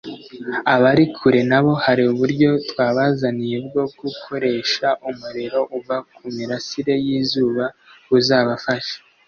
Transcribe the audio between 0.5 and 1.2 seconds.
abari